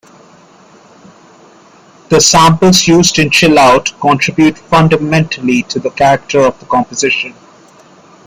[2.09, 7.35] The samples used in "Chill Out" contribute fundamentally to the character of the composition.